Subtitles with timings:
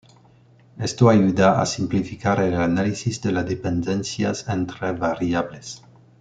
[0.79, 5.83] Esto ayuda a simplificar el análisis de las dependencias entre variables.